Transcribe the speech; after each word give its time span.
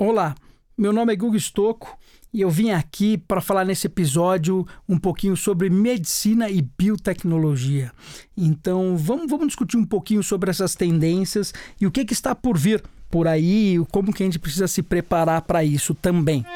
Olá, 0.00 0.36
meu 0.76 0.92
nome 0.92 1.12
é 1.12 1.16
Gugu 1.16 1.36
Stocco 1.40 1.98
e 2.32 2.40
eu 2.40 2.48
vim 2.48 2.70
aqui 2.70 3.18
para 3.18 3.40
falar 3.40 3.64
nesse 3.64 3.88
episódio 3.88 4.64
um 4.88 4.96
pouquinho 4.96 5.36
sobre 5.36 5.68
medicina 5.68 6.48
e 6.48 6.62
biotecnologia. 6.62 7.90
Então 8.36 8.96
vamos, 8.96 9.28
vamos 9.28 9.48
discutir 9.48 9.76
um 9.76 9.84
pouquinho 9.84 10.22
sobre 10.22 10.50
essas 10.50 10.76
tendências 10.76 11.52
e 11.80 11.84
o 11.84 11.90
que, 11.90 12.04
que 12.04 12.12
está 12.12 12.32
por 12.32 12.56
vir 12.56 12.80
por 13.10 13.26
aí 13.26 13.84
como 13.90 14.12
que 14.12 14.22
a 14.22 14.26
gente 14.26 14.38
precisa 14.38 14.68
se 14.68 14.84
preparar 14.84 15.42
para 15.42 15.64
isso 15.64 15.92
também. 15.96 16.46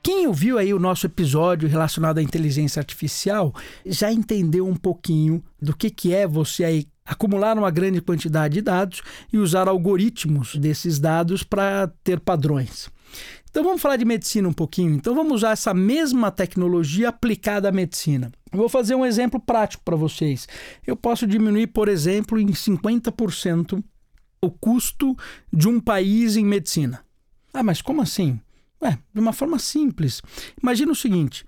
Quem 0.00 0.28
ouviu 0.28 0.58
aí 0.58 0.72
o 0.72 0.78
nosso 0.78 1.06
episódio 1.06 1.68
relacionado 1.68 2.18
à 2.18 2.22
inteligência 2.22 2.78
artificial 2.78 3.52
já 3.84 4.12
entendeu 4.12 4.64
um 4.64 4.76
pouquinho 4.76 5.42
do 5.60 5.74
que, 5.74 5.90
que 5.90 6.14
é 6.14 6.24
você 6.24 6.62
aí 6.62 6.86
acumular 7.04 7.58
uma 7.58 7.70
grande 7.70 8.00
quantidade 8.00 8.54
de 8.54 8.62
dados 8.62 9.02
e 9.32 9.36
usar 9.36 9.68
algoritmos 9.68 10.56
desses 10.56 10.98
dados 10.98 11.42
para 11.42 11.88
ter 12.02 12.18
padrões. 12.18 12.88
Então 13.50 13.62
vamos 13.62 13.82
falar 13.82 13.96
de 13.96 14.04
medicina 14.04 14.48
um 14.48 14.52
pouquinho. 14.52 14.94
Então 14.94 15.14
vamos 15.14 15.34
usar 15.34 15.52
essa 15.52 15.74
mesma 15.74 16.30
tecnologia 16.30 17.10
aplicada 17.10 17.68
à 17.68 17.72
medicina. 17.72 18.32
Eu 18.50 18.58
vou 18.58 18.68
fazer 18.68 18.94
um 18.94 19.06
exemplo 19.06 19.38
prático 19.38 19.84
para 19.84 19.96
vocês. 19.96 20.48
Eu 20.86 20.96
posso 20.96 21.26
diminuir, 21.26 21.68
por 21.68 21.88
exemplo, 21.88 22.40
em 22.40 22.48
50% 22.48 23.84
o 24.40 24.50
custo 24.50 25.16
de 25.52 25.68
um 25.68 25.78
país 25.78 26.36
em 26.36 26.44
medicina. 26.44 27.04
Ah, 27.52 27.62
mas 27.62 27.80
como 27.80 28.02
assim? 28.02 28.40
Ué, 28.82 28.98
de 29.12 29.20
uma 29.20 29.32
forma 29.32 29.58
simples. 29.58 30.20
Imagina 30.60 30.90
o 30.90 30.96
seguinte: 30.96 31.46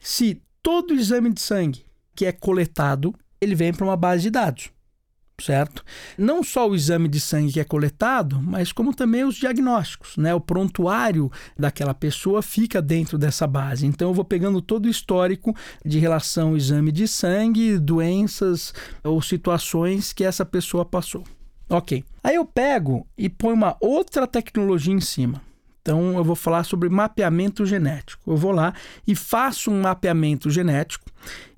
se 0.00 0.40
todo 0.62 0.94
exame 0.94 1.32
de 1.32 1.40
sangue 1.40 1.84
que 2.14 2.24
é 2.24 2.32
coletado, 2.32 3.14
ele 3.40 3.54
vem 3.54 3.72
para 3.72 3.84
uma 3.84 3.96
base 3.96 4.22
de 4.22 4.30
dados 4.30 4.70
certo? 5.40 5.84
Não 6.16 6.42
só 6.42 6.68
o 6.68 6.74
exame 6.74 7.08
de 7.08 7.20
sangue 7.20 7.52
que 7.52 7.60
é 7.60 7.64
coletado, 7.64 8.40
mas 8.42 8.72
como 8.72 8.94
também 8.94 9.24
os 9.24 9.36
diagnósticos, 9.36 10.16
né? 10.16 10.34
O 10.34 10.40
prontuário 10.40 11.30
daquela 11.56 11.94
pessoa 11.94 12.42
fica 12.42 12.82
dentro 12.82 13.16
dessa 13.16 13.46
base. 13.46 13.86
Então 13.86 14.08
eu 14.08 14.14
vou 14.14 14.24
pegando 14.24 14.60
todo 14.60 14.86
o 14.86 14.90
histórico 14.90 15.54
de 15.84 15.98
relação 15.98 16.48
ao 16.48 16.56
exame 16.56 16.90
de 16.90 17.06
sangue, 17.06 17.78
doenças 17.78 18.74
ou 19.04 19.22
situações 19.22 20.12
que 20.12 20.24
essa 20.24 20.44
pessoa 20.44 20.84
passou. 20.84 21.24
OK. 21.68 22.04
Aí 22.22 22.34
eu 22.34 22.44
pego 22.44 23.06
e 23.16 23.28
ponho 23.28 23.54
uma 23.54 23.76
outra 23.80 24.26
tecnologia 24.26 24.92
em 24.92 25.00
cima. 25.00 25.40
Então 25.80 26.16
eu 26.16 26.24
vou 26.24 26.36
falar 26.36 26.64
sobre 26.64 26.88
mapeamento 26.88 27.64
genético. 27.64 28.30
Eu 28.30 28.36
vou 28.36 28.52
lá 28.52 28.74
e 29.06 29.14
faço 29.14 29.70
um 29.70 29.82
mapeamento 29.82 30.50
genético, 30.50 31.06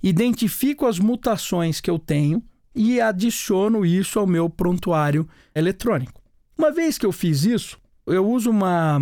identifico 0.02 0.86
as 0.86 0.98
mutações 0.98 1.80
que 1.80 1.90
eu 1.90 1.98
tenho 1.98 2.42
e 2.74 3.00
adiciono 3.00 3.84
isso 3.84 4.18
ao 4.18 4.26
meu 4.26 4.48
prontuário 4.48 5.28
eletrônico. 5.54 6.20
Uma 6.56 6.70
vez 6.70 6.98
que 6.98 7.06
eu 7.06 7.12
fiz 7.12 7.44
isso, 7.44 7.78
eu 8.06 8.26
uso 8.28 8.50
uma 8.50 9.00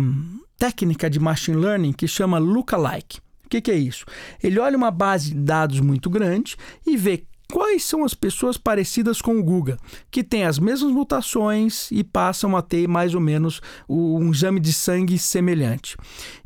técnica 0.57 1.09
de 1.09 1.19
machine 1.19 1.57
learning 1.57 1.93
que 1.93 2.07
chama 2.07 2.37
lookalike. 2.37 3.19
O 3.45 3.49
que, 3.49 3.61
que, 3.61 3.71
é 3.71 3.75
isso? 3.75 4.05
Ele 4.43 4.59
olha 4.59 4.77
uma 4.77 4.91
base 4.91 5.31
de 5.31 5.39
dados 5.39 5.79
muito 5.79 6.09
grande 6.09 6.55
e 6.85 6.95
vê 6.95 7.23
Quais 7.51 7.83
são 7.83 8.03
as 8.05 8.13
pessoas 8.13 8.57
parecidas 8.57 9.23
com 9.23 9.39
o 9.39 9.43
Guga, 9.43 9.75
que 10.11 10.23
têm 10.23 10.43
as 10.43 10.59
mesmas 10.59 10.91
mutações 10.91 11.89
e 11.91 12.03
passam 12.03 12.55
a 12.55 12.61
ter 12.61 12.87
mais 12.87 13.15
ou 13.15 13.19
menos 13.19 13.59
um 13.89 14.29
exame 14.29 14.59
de 14.59 14.71
sangue 14.71 15.17
semelhante? 15.17 15.97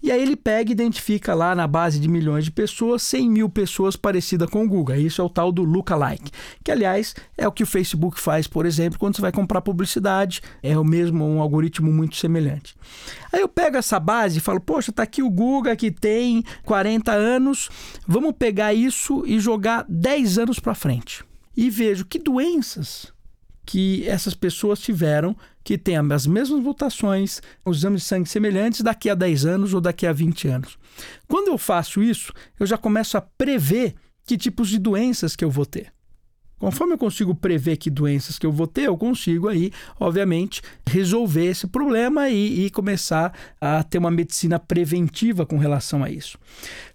E 0.02 0.10
aí 0.10 0.22
ele 0.22 0.38
pega 0.38 0.72
e 0.72 0.72
identifica 0.72 1.34
lá 1.34 1.54
na 1.54 1.68
base 1.68 2.00
de 2.00 2.08
milhões 2.08 2.46
de 2.46 2.52
pessoas 2.52 3.04
100 3.04 3.30
mil 3.30 3.50
pessoas 3.50 3.98
parecidas 3.98 4.50
com 4.50 4.64
o 4.64 4.68
Guga. 4.68 4.98
Isso 4.98 5.22
é 5.22 5.26
o 5.26 5.30
tal 5.30 5.52
do 5.52 5.66
lookalike, 5.66 6.32
que 6.64 6.72
aliás 6.72 7.14
é 7.38 7.46
o 7.46 7.52
que 7.52 7.64
o 7.64 7.68
Facebook 7.68 8.18
faz, 8.18 8.48
por 8.48 8.66
exemplo, 8.66 8.98
quando 8.98 9.18
você 9.18 9.22
vai 9.22 9.34
comprar 9.34 9.60
publicidade, 9.60 10.42
é 10.62 10.80
o 10.80 10.86
mesmo 10.86 11.26
um 11.26 11.42
algoritmo 11.42 11.92
muito 11.92 12.16
semelhante. 12.16 12.78
Aí 13.30 13.42
eu 13.42 13.50
pego 13.50 13.76
essa 13.76 14.00
base 14.00 14.38
e 14.38 14.42
falo, 14.42 14.62
poxa, 14.62 14.94
tá 14.94 15.04
aqui 15.04 15.22
o 15.22 15.30
Guga 15.30 15.76
que 15.76 15.92
tem 15.92 16.46
40 16.64 17.12
anos, 17.12 17.70
vamos 18.08 18.34
pegar 18.40 18.74
isso 18.74 19.24
e 19.26 19.38
jogar 19.38 19.84
10 19.90 20.38
anos 20.38 20.60
para 20.60 20.74
frente 20.74 20.93
frente 20.94 21.24
e 21.56 21.70
vejo 21.70 22.06
que 22.06 22.20
doenças 22.20 23.12
que 23.66 24.06
essas 24.08 24.34
pessoas 24.34 24.80
tiveram 24.80 25.36
que 25.64 25.78
têm 25.78 25.96
as 25.98 26.28
mesmas 26.28 26.62
mutações, 26.62 27.42
os 27.64 27.78
exames 27.78 28.02
de 28.02 28.08
sangue 28.08 28.30
semelhantes 28.30 28.82
daqui 28.82 29.10
a 29.10 29.16
10 29.16 29.46
anos 29.46 29.74
ou 29.74 29.80
daqui 29.80 30.06
a 30.06 30.12
20 30.12 30.50
anos. 30.50 30.78
Quando 31.28 31.48
eu 31.48 31.58
faço 31.58 32.04
isso, 32.04 32.34
eu 32.60 32.66
já 32.66 32.78
começo 32.78 33.18
a 33.18 33.22
prever 33.22 33.96
que 34.26 34.38
tipos 34.38 34.68
de 34.68 34.78
doenças 34.78 35.36
que 35.36 35.46
eu 35.46 35.50
vou 35.50 35.66
ter. 35.66 35.94
Conforme 36.60 36.94
eu 36.94 36.98
consigo 36.98 37.34
prever 37.34 37.78
que 37.78 37.90
doenças 37.90 38.38
que 38.38 38.46
eu 38.46 38.52
vou 38.52 38.68
ter, 38.68 38.84
eu 38.84 38.98
consigo 38.98 39.48
aí, 39.48 39.72
obviamente, 40.00 40.62
resolver 40.88 41.46
esse 41.46 41.68
problema 41.68 42.30
e, 42.30 42.66
e 42.66 42.70
começar 42.70 43.34
a 43.60 43.84
ter 43.84 43.98
uma 43.98 44.12
medicina 44.12 44.60
preventiva 44.60 45.46
com 45.46 45.58
relação 45.58 46.04
a 46.04 46.10
isso. 46.10 46.38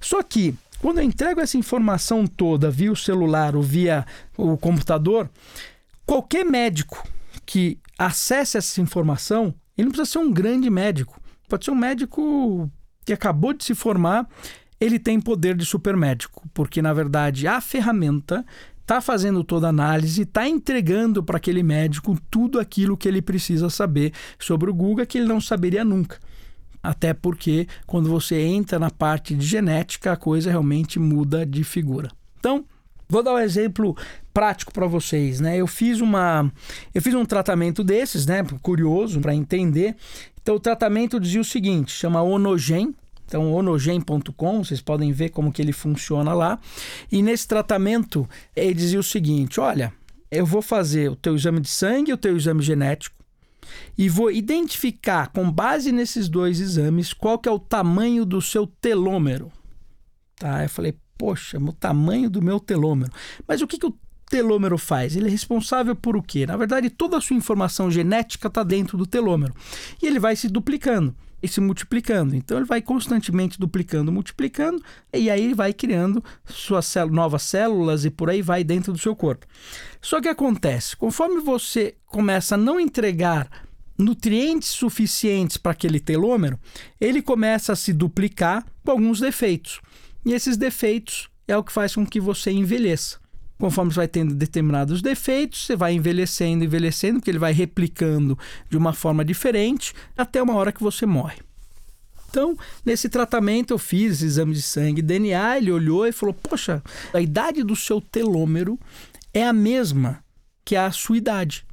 Só 0.01 0.23
que 0.23 0.55
quando 0.81 0.99
eu 0.99 1.05
entrego 1.05 1.41
essa 1.41 1.57
informação 1.57 2.27
toda 2.27 2.71
via 2.71 2.93
o 2.93 2.97
celular 2.97 3.57
ou 3.57 3.63
via 3.63 4.07
o 4.37 4.57
computador, 4.57 5.29
qualquer 6.07 6.45
médico 6.45 7.07
que 7.45 7.79
acesse 7.99 8.57
essa 8.57 8.81
informação, 8.81 9.55
ele 9.77 9.87
não 9.87 9.93
precisa 9.93 10.13
ser 10.13 10.19
um 10.19 10.33
grande 10.33 10.71
médico. 10.71 11.21
Pode 11.49 11.65
ser 11.65 11.71
um 11.73 11.77
médico 11.77 12.71
que 13.05 13.13
acabou 13.13 13.53
de 13.53 13.65
se 13.65 13.75
formar, 13.75 14.29
ele 14.81 14.99
tem 14.99 15.21
poder 15.21 15.57
de 15.57 15.65
supermédico, 15.65 16.49
porque 16.55 16.81
na 16.81 16.93
verdade 16.93 17.47
a 17.49 17.61
ferramenta 17.61 18.45
está 18.81 19.01
fazendo 19.01 19.43
toda 19.43 19.67
a 19.67 19.71
análise, 19.71 20.23
está 20.23 20.49
entregando 20.49 21.23
para 21.23 21.39
aquele 21.39 21.63
médico 21.63 22.17
tudo 22.31 22.61
aquilo 22.61 22.97
que 22.97 23.09
ele 23.09 23.21
precisa 23.21 23.69
saber 23.69 24.13
sobre 24.39 24.71
o 24.71 24.75
Guga 24.75 25.05
que 25.05 25.19
ele 25.19 25.27
não 25.27 25.41
saberia 25.41 25.85
nunca 25.85 26.19
até 26.89 27.13
porque 27.13 27.69
quando 27.87 28.09
você 28.09 28.41
entra 28.41 28.79
na 28.79 28.91
parte 28.91 29.35
de 29.35 29.45
genética, 29.45 30.13
a 30.13 30.17
coisa 30.17 30.51
realmente 30.51 30.99
muda 30.99 31.45
de 31.45 31.63
figura. 31.63 32.11
Então, 32.39 32.65
vou 33.07 33.23
dar 33.23 33.35
um 33.35 33.39
exemplo 33.39 33.95
prático 34.33 34.73
para 34.73 34.87
vocês, 34.87 35.39
né? 35.39 35.59
Eu 35.59 35.67
fiz 35.67 36.01
uma 36.01 36.51
eu 36.95 37.03
fiz 37.03 37.13
um 37.13 37.27
tratamento 37.27 37.85
desses, 37.85 38.25
né, 38.25 38.43
curioso 38.63 39.21
para 39.21 39.35
entender. 39.35 39.97
Então, 40.41 40.55
o 40.55 40.61
tratamento 40.61 41.21
dizia 41.21 41.43
o 41.43 41.45
seguinte, 41.45 41.93
chama 41.93 42.23
Onogen, 42.23 42.95
então, 43.27 43.53
onogen.com, 43.53 44.65
vocês 44.65 44.81
podem 44.81 45.13
ver 45.13 45.29
como 45.29 45.53
que 45.53 45.61
ele 45.61 45.75
funciona 45.75 46.33
lá. 46.33 46.59
E 47.13 47.23
nesse 47.23 47.47
tratamento, 47.47 48.27
ele 48.57 48.73
dizia 48.73 48.99
o 48.99 49.03
seguinte: 49.03 49.61
olha, 49.61 49.93
eu 50.31 50.47
vou 50.47 50.63
fazer 50.63 51.11
o 51.11 51.17
teu 51.17 51.37
exame 51.37 51.61
de 51.61 51.69
sangue, 51.69 52.15
o 52.15 52.17
teu 52.17 52.35
exame 52.35 52.63
genético, 52.63 53.18
e 53.97 54.09
vou 54.09 54.31
identificar, 54.31 55.29
com 55.29 55.51
base 55.51 55.93
nesses 55.93 56.29
dois 56.29 56.61
exames, 56.61 57.13
qual 57.13 57.39
que 57.39 57.49
é 57.49 57.53
o 57.53 57.59
tamanho 57.59 58.25
do 58.25 58.41
seu 58.41 58.67
telômero. 58.67 59.51
Tá? 60.37 60.63
Eu 60.63 60.69
falei, 60.69 60.95
poxa, 61.17 61.59
o 61.59 61.73
tamanho 61.73 62.31
do 62.31 62.41
meu 62.41 62.61
telômero. 62.61 63.13
Mas 63.47 63.61
o 63.61 63.67
que, 63.67 63.79
que 63.79 63.87
o 63.87 63.95
telômero 64.31 64.79
faz? 64.79 65.17
Ele 65.17 65.29
é 65.29 65.31
responsável 65.31 65.97
por 65.97 66.17
o 66.17 66.23
quê? 66.23 66.47
Na 66.47 66.57
verdade, 66.57 66.91
toda 66.91 67.17
a 67.17 67.21
sua 67.21 67.37
informação 67.37 67.91
genética 67.91 68.49
está 68.49 68.63
dentro 68.63 68.97
do 68.97 69.07
telômero. 69.07 69.55
E 70.03 70.07
ele 70.07 70.19
vai 70.19 70.37
se 70.37 70.49
duplicando 70.49 71.15
e 71.43 71.49
se 71.49 71.61
multiplicando. 71.61 72.35
Então 72.35 72.57
ele 72.57 72.67
vai 72.67 72.83
constantemente 72.83 73.59
duplicando, 73.59 74.13
multiplicando, 74.13 74.83
e 75.13 75.31
aí 75.31 75.55
vai 75.55 75.73
criando 75.73 76.23
suas 76.45 76.93
novas 77.11 77.43
células 77.43 78.05
e 78.05 78.11
por 78.11 78.31
aí 78.31 78.43
vai 78.43 78.65
dentro 78.65 78.93
do 78.93 78.99
seu 78.99 79.15
corpo. 79.15 79.47
Só 80.01 80.21
que 80.21 80.29
acontece, 80.29 80.97
conforme 80.97 81.41
você 81.41 81.95
começa 82.07 82.55
a 82.55 82.59
não 82.59 82.81
entregar 82.81 83.49
nutrientes 83.97 84.69
suficientes 84.69 85.57
para 85.57 85.73
aquele 85.73 85.99
telômero, 85.99 86.59
ele 87.01 87.21
começa 87.21 87.73
a 87.73 87.77
se 87.77 87.93
duplicar 87.93 88.65
com 88.85 88.93
alguns 88.93 89.19
defeitos. 89.19 89.81
E 90.25 90.33
esses 90.33 90.57
defeitos 90.57 91.29
é 91.49 91.57
o 91.57 91.65
que 91.65 91.73
faz 91.73 91.95
com 91.95 92.07
que 92.07 92.21
você 92.21 92.51
envelheça. 92.51 93.19
Conforme 93.59 93.93
você 93.93 93.97
vai 93.97 94.09
tendo 94.09 94.35
determinados 94.35 95.03
defeitos, 95.03 95.67
você 95.67 95.75
vai 95.75 95.93
envelhecendo, 95.93 96.65
envelhecendo, 96.65 97.19
porque 97.19 97.31
ele 97.31 97.39
vai 97.39 97.53
replicando 97.53 98.39
de 98.71 98.77
uma 98.77 98.93
forma 98.93 99.25
diferente 99.25 99.93
até 100.17 100.43
uma 100.43 100.55
hora 100.55 100.73
que 100.73 100.83
você 100.83 101.05
morre. 101.05 101.39
Então, 102.31 102.57
nesse 102.85 103.09
tratamento, 103.09 103.73
eu 103.73 103.79
fiz 103.79 104.23
exame 104.23 104.55
de 104.55 104.63
sangue 104.63 105.03
DNA. 105.03 105.59
Ele 105.59 105.73
olhou 105.73 106.07
e 106.07 106.13
falou: 106.13 106.35
Poxa, 106.35 106.83
a 107.13 107.21
idade 107.21 107.63
do 107.63 107.75
seu 107.75 108.01
telômero 108.01 108.79
é 109.33 109.45
a 109.45 109.53
mesma 109.53 110.23
que 110.65 110.77
a 110.77 110.91
sua 110.93 111.17
idade. 111.17 111.65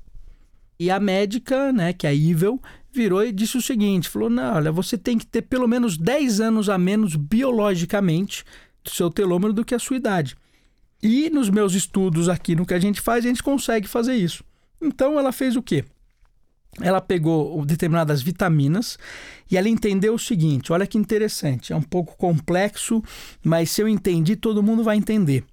E 0.79 0.89
a 0.89 0.99
médica, 0.99 1.71
né, 1.71 1.93
que 1.93 2.07
é 2.07 2.09
a 2.09 2.13
Evil, 2.13 2.61
virou 2.95 3.23
e 3.23 3.31
disse 3.31 3.57
o 3.57 3.61
seguinte: 3.61 4.09
falou, 4.09 4.29
não, 4.29 4.55
olha, 4.55 4.71
você 4.71 4.97
tem 4.97 5.17
que 5.17 5.25
ter 5.25 5.41
pelo 5.41 5.67
menos 5.67 5.97
10 5.97 6.39
anos 6.39 6.69
a 6.69 6.77
menos 6.77 7.15
biologicamente 7.15 8.45
do 8.83 8.89
seu 8.89 9.09
telômero 9.09 9.53
do 9.53 9.65
que 9.65 9.75
a 9.75 9.79
sua 9.79 9.97
idade. 9.97 10.35
E 11.07 11.29
nos 11.29 11.51
meus 11.51 11.75
estudos 11.75 12.27
aqui, 12.27 12.55
no 12.55 12.65
que 12.65 12.73
a 12.73 12.79
gente 12.79 12.99
faz, 12.99 13.23
a 13.23 13.27
gente 13.27 13.43
consegue 13.43 13.87
fazer 13.87 14.15
isso. 14.15 14.43
Então 14.81 15.19
ela 15.19 15.31
fez 15.31 15.55
o 15.55 15.61
quê? 15.61 15.85
Ela 16.81 16.99
pegou 16.99 17.63
determinadas 17.63 18.23
vitaminas 18.23 18.97
e 19.49 19.55
ela 19.55 19.69
entendeu 19.69 20.15
o 20.15 20.19
seguinte: 20.19 20.73
olha 20.73 20.87
que 20.87 20.97
interessante, 20.97 21.71
é 21.71 21.75
um 21.75 21.81
pouco 21.81 22.17
complexo, 22.17 23.03
mas 23.43 23.69
se 23.69 23.83
eu 23.83 23.87
entendi, 23.87 24.35
todo 24.35 24.63
mundo 24.63 24.83
vai 24.83 24.97
entender. 24.97 25.45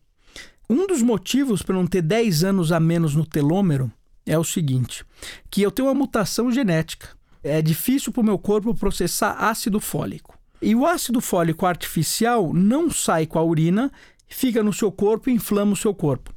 Um 0.70 0.86
dos 0.86 1.02
motivos 1.02 1.62
para 1.62 1.74
não 1.74 1.86
ter 1.86 2.00
10 2.00 2.44
anos 2.44 2.72
a 2.72 2.80
menos 2.80 3.14
no 3.14 3.26
telômero 3.26 3.92
é 4.24 4.38
o 4.38 4.44
seguinte: 4.44 5.04
que 5.50 5.60
eu 5.60 5.70
tenho 5.70 5.88
uma 5.88 5.94
mutação 5.94 6.50
genética. 6.50 7.10
É 7.42 7.60
difícil 7.60 8.10
para 8.10 8.22
o 8.22 8.24
meu 8.24 8.38
corpo 8.38 8.74
processar 8.74 9.32
ácido 9.32 9.78
fólico. 9.80 10.38
E 10.62 10.76
o 10.76 10.86
ácido 10.86 11.20
fólico 11.20 11.66
artificial 11.66 12.54
não 12.54 12.88
sai 12.88 13.26
com 13.26 13.36
a 13.36 13.42
urina, 13.42 13.90
fica 14.34 14.62
no 14.62 14.72
seu 14.72 14.90
corpo 14.90 15.28
e 15.28 15.32
inflama 15.32 15.72
o 15.72 15.76
seu 15.76 15.94
corpo. 15.94 16.32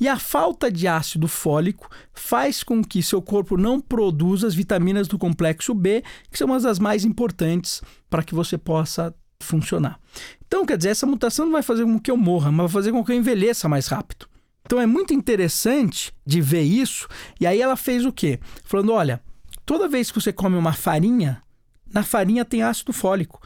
E 0.00 0.08
a 0.08 0.18
falta 0.18 0.70
de 0.70 0.86
ácido 0.86 1.26
fólico 1.28 1.88
faz 2.12 2.62
com 2.62 2.82
que 2.82 3.02
seu 3.02 3.20
corpo 3.20 3.56
não 3.56 3.80
produza 3.80 4.46
as 4.46 4.54
vitaminas 4.54 5.08
do 5.08 5.18
complexo 5.18 5.74
B, 5.74 6.02
que 6.30 6.38
são 6.38 6.48
uma 6.48 6.60
das 6.60 6.78
mais 6.78 7.04
importantes 7.04 7.82
para 8.08 8.22
que 8.22 8.34
você 8.34 8.56
possa 8.56 9.14
funcionar. 9.40 9.98
Então, 10.46 10.64
quer 10.64 10.76
dizer, 10.76 10.90
essa 10.90 11.06
mutação 11.06 11.46
não 11.46 11.52
vai 11.52 11.62
fazer 11.62 11.84
com 11.84 11.98
que 11.98 12.10
eu 12.10 12.16
morra, 12.16 12.50
mas 12.50 12.72
vai 12.72 12.82
fazer 12.82 12.92
com 12.92 13.04
que 13.04 13.12
eu 13.12 13.16
envelheça 13.16 13.68
mais 13.68 13.86
rápido. 13.86 14.26
Então 14.68 14.78
é 14.78 14.84
muito 14.84 15.14
interessante 15.14 16.12
de 16.26 16.42
ver 16.42 16.60
isso. 16.60 17.08
E 17.40 17.46
aí 17.46 17.58
ela 17.58 17.74
fez 17.74 18.04
o 18.04 18.12
quê? 18.12 18.38
Falando: 18.64 18.92
olha, 18.92 19.22
toda 19.64 19.88
vez 19.88 20.10
que 20.10 20.20
você 20.20 20.30
come 20.30 20.56
uma 20.56 20.74
farinha, 20.74 21.42
na 21.90 22.02
farinha 22.02 22.44
tem 22.44 22.62
ácido 22.62 22.92
fólico. 22.92 23.40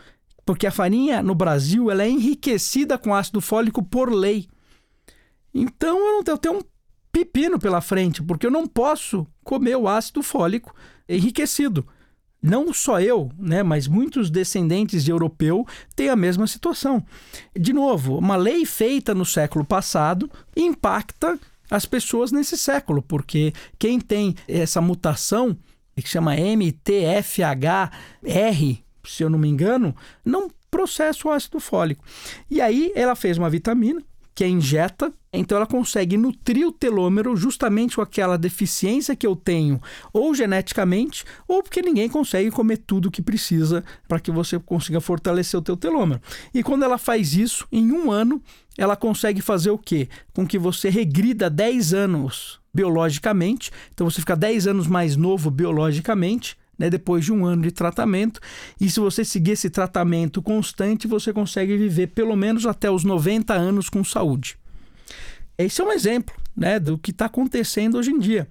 Porque 0.45 0.67
a 0.67 0.73
farinha 0.73 1.23
no 1.23 1.35
Brasil 1.35 1.91
ela 1.91 2.03
é 2.03 2.09
enriquecida 2.09 2.99
com 2.99 3.15
ácido 3.15 3.41
fólico 3.41 3.83
por 3.83 4.13
lei. 4.13 4.49
Então 5.55 5.99
eu, 5.99 6.13
não 6.15 6.23
tenho, 6.23 6.35
eu 6.35 6.39
tenho 6.39 6.59
um 6.59 6.63
pepino 7.13 7.59
pela 7.59 7.81
frente, 7.81 8.23
porque 8.23 8.47
eu 8.47 8.51
não 8.51 8.67
posso 8.67 9.27
comer 9.45 9.77
o 9.77 9.87
ácido 9.87 10.23
fólico 10.23 10.75
enriquecido. 11.09 11.87
Não 12.43 12.73
só 12.73 13.01
eu, 13.01 13.31
né, 13.39 13.63
mas 13.63 13.87
muitos 13.87 14.29
descendentes 14.29 15.05
de 15.05 15.13
europeu 15.13 15.65
têm 15.95 16.09
a 16.09 16.17
mesma 16.17 16.49
situação. 16.49 17.05
De 17.57 17.73
novo, 17.73 18.19
uma 18.19 18.35
lei 18.35 18.67
feita 18.67 19.15
no 19.15 19.25
século 19.25 19.65
passado 19.65 20.29
impacta 20.57 21.39
as 21.71 21.87
pessoas 21.87 22.33
nesse 22.33 22.59
século, 22.59 23.01
porque 23.01 23.53
quem 23.79 24.01
tem 24.01 24.35
essa 24.49 24.81
mutação, 24.81 25.57
que 25.95 26.09
chama 26.09 26.35
MTFHR, 26.35 27.53
se 29.05 29.23
eu 29.23 29.31
não 29.31 29.39
me 29.39 29.49
engano, 29.49 29.95
não 30.25 30.51
processa 30.71 31.29
o 31.29 31.31
ácido 31.31 31.61
fólico. 31.61 32.05
E 32.51 32.61
aí 32.61 32.93
ela 32.95 33.15
fez 33.15 33.37
uma 33.37 33.51
vitamina 33.51 34.03
que 34.35 34.43
é 34.43 34.49
injeta, 34.49 35.13
então 35.33 35.57
ela 35.57 35.67
consegue 35.67 36.17
nutrir 36.17 36.67
o 36.67 36.73
telômero 36.73 37.37
justamente 37.37 37.97
com 37.97 38.03
aquela 38.03 38.39
deficiência 38.39 39.15
que 39.15 39.27
eu 39.27 39.37
tenho, 39.37 39.81
ou 40.13 40.35
geneticamente, 40.35 41.25
ou 41.47 41.63
porque 41.63 41.83
ninguém 41.83 42.09
consegue 42.09 42.51
comer 42.51 42.79
tudo 42.79 43.11
que 43.11 43.21
precisa 43.21 43.85
para 44.09 44.19
que 44.19 44.31
você 44.31 44.59
consiga 44.59 45.01
fortalecer 45.01 45.61
o 45.61 45.63
teu 45.63 45.77
telômero. 45.77 46.21
E 46.55 46.63
quando 46.63 46.83
ela 46.83 46.97
faz 46.97 47.35
isso, 47.35 47.67
em 47.71 47.93
um 47.93 48.11
ano, 48.11 48.43
ela 48.79 48.97
consegue 48.97 49.43
fazer 49.43 49.71
o 49.71 49.79
quê? 49.79 50.09
Com 50.33 50.47
que 50.47 50.59
você 50.59 50.89
regrida 50.89 51.51
10 51.51 51.93
anos 51.93 52.59
biologicamente, 52.73 53.71
então 53.93 54.09
você 54.09 54.21
fica 54.21 54.35
10 54.35 54.67
anos 54.67 54.87
mais 54.87 55.15
novo 55.15 55.51
biologicamente, 55.51 56.57
né, 56.79 56.91
depois 56.91 57.25
de 57.25 57.33
um 57.33 57.45
ano 57.45 57.63
de 57.63 57.71
tratamento. 57.71 58.41
E 58.81 58.91
se 58.91 59.01
você 59.01 59.25
seguir 59.25 59.53
esse 59.53 59.71
tratamento 59.71 60.43
constante, 60.43 61.07
você 61.07 61.33
consegue 61.33 61.77
viver 61.77 62.09
pelo 62.09 62.37
menos 62.37 62.67
até 62.67 62.91
os 62.91 63.05
90 63.05 63.55
anos 63.55 63.89
com 63.89 64.03
saúde. 64.03 64.57
Esse 65.57 65.81
é 65.81 65.85
um 65.85 65.93
exemplo 65.93 66.35
né, 66.57 66.81
do 66.81 66.99
que 66.99 67.11
está 67.11 67.27
acontecendo 67.27 67.99
hoje 67.99 68.11
em 68.11 68.19
dia. 68.19 68.49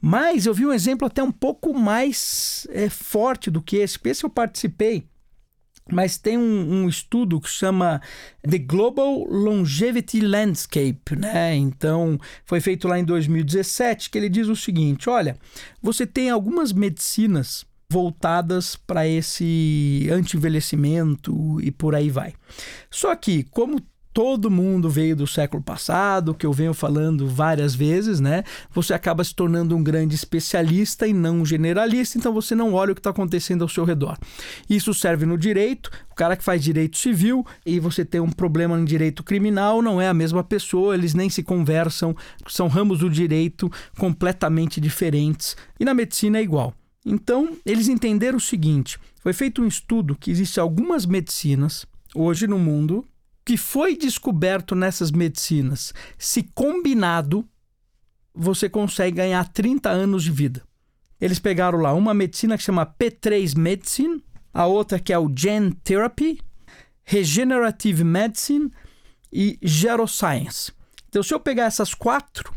Mas 0.00 0.46
eu 0.46 0.54
vi 0.54 0.64
um 0.66 0.72
exemplo 0.72 1.06
até 1.06 1.22
um 1.22 1.30
pouco 1.30 1.74
mais 1.78 2.66
é, 2.70 2.88
forte 2.88 3.50
do 3.50 3.60
que 3.60 3.76
esse, 3.76 3.98
porque 3.98 4.08
esse 4.08 4.24
eu 4.24 4.30
participei. 4.30 5.04
Mas 5.92 6.18
tem 6.18 6.38
um, 6.38 6.82
um, 6.82 6.88
estudo 6.88 7.40
que 7.40 7.48
chama 7.48 8.00
The 8.42 8.58
Global 8.58 9.24
Longevity 9.24 10.20
Landscape, 10.20 11.16
né? 11.16 11.54
Então, 11.56 12.18
foi 12.44 12.60
feito 12.60 12.88
lá 12.88 12.98
em 12.98 13.04
2017, 13.04 14.10
que 14.10 14.18
ele 14.18 14.28
diz 14.28 14.48
o 14.48 14.56
seguinte: 14.56 15.08
olha, 15.08 15.36
você 15.82 16.06
tem 16.06 16.30
algumas 16.30 16.72
medicinas 16.72 17.64
voltadas 17.90 18.76
para 18.76 19.06
esse 19.06 20.08
anti-envelhecimento 20.12 21.60
e 21.60 21.72
por 21.72 21.94
aí 21.96 22.08
vai. 22.08 22.34
Só 22.88 23.14
que, 23.16 23.42
como 23.42 23.80
todo 24.12 24.50
mundo 24.50 24.88
veio 24.88 25.14
do 25.14 25.26
século 25.26 25.62
passado, 25.62 26.34
que 26.34 26.44
eu 26.44 26.52
venho 26.52 26.74
falando 26.74 27.28
várias 27.28 27.74
vezes, 27.74 28.20
né? 28.20 28.42
Você 28.72 28.92
acaba 28.92 29.22
se 29.22 29.34
tornando 29.34 29.76
um 29.76 29.82
grande 29.82 30.14
especialista 30.14 31.06
e 31.06 31.12
não 31.12 31.40
um 31.40 31.46
generalista, 31.46 32.18
então 32.18 32.32
você 32.32 32.54
não 32.54 32.74
olha 32.74 32.92
o 32.92 32.94
que 32.94 33.00
está 33.00 33.10
acontecendo 33.10 33.62
ao 33.62 33.68
seu 33.68 33.84
redor. 33.84 34.18
Isso 34.68 34.92
serve 34.92 35.24
no 35.24 35.38
direito, 35.38 35.90
o 36.10 36.14
cara 36.14 36.36
que 36.36 36.44
faz 36.44 36.62
direito 36.62 36.98
civil 36.98 37.46
e 37.64 37.78
você 37.78 38.04
tem 38.04 38.20
um 38.20 38.30
problema 38.30 38.76
no 38.76 38.84
direito 38.84 39.22
criminal, 39.22 39.80
não 39.80 40.00
é 40.00 40.08
a 40.08 40.14
mesma 40.14 40.42
pessoa, 40.42 40.94
eles 40.94 41.14
nem 41.14 41.30
se 41.30 41.42
conversam, 41.42 42.14
são 42.48 42.68
ramos 42.68 43.00
do 43.00 43.10
direito 43.10 43.70
completamente 43.96 44.80
diferentes. 44.80 45.56
E 45.78 45.84
na 45.84 45.94
medicina 45.94 46.38
é 46.38 46.42
igual. 46.42 46.74
Então, 47.04 47.56
eles 47.64 47.88
entenderam 47.88 48.36
o 48.36 48.40
seguinte: 48.40 48.98
foi 49.22 49.32
feito 49.32 49.62
um 49.62 49.66
estudo 49.66 50.14
que 50.14 50.30
existem 50.30 50.60
algumas 50.60 51.06
medicinas 51.06 51.86
hoje 52.14 52.46
no 52.46 52.58
mundo 52.58 53.04
que 53.44 53.56
foi 53.56 53.96
descoberto 53.96 54.74
nessas 54.74 55.10
medicinas, 55.10 55.92
se 56.18 56.42
combinado, 56.54 57.48
você 58.34 58.68
consegue 58.68 59.16
ganhar 59.16 59.48
30 59.48 59.88
anos 59.88 60.22
de 60.22 60.30
vida. 60.30 60.62
Eles 61.20 61.38
pegaram 61.38 61.78
lá 61.78 61.92
uma 61.92 62.14
medicina 62.14 62.56
que 62.56 62.62
chama 62.62 62.86
P3 62.86 63.56
Medicine, 63.56 64.22
a 64.52 64.66
outra 64.66 64.98
que 64.98 65.12
é 65.12 65.18
o 65.18 65.30
Gen 65.34 65.72
Therapy, 65.84 66.40
Regenerative 67.04 68.04
Medicine 68.04 68.70
e 69.32 69.58
Geroscience. 69.62 70.72
Então, 71.08 71.22
se 71.22 71.34
eu 71.34 71.40
pegar 71.40 71.64
essas 71.64 71.92
quatro 71.92 72.52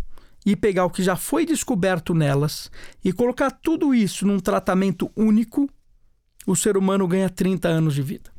e 0.45 0.55
pegar 0.55 0.85
o 0.85 0.89
que 0.89 1.03
já 1.03 1.15
foi 1.15 1.45
descoberto 1.45 2.13
nelas 2.13 2.69
e 3.03 3.11
colocar 3.11 3.49
tudo 3.51 3.93
isso 3.95 4.25
num 4.25 4.39
tratamento 4.39 5.11
único, 5.15 5.69
o 6.45 6.55
ser 6.55 6.77
humano 6.77 7.07
ganha 7.07 7.29
30 7.29 7.67
anos 7.67 7.95
de 7.95 8.01
vida. 8.01 8.31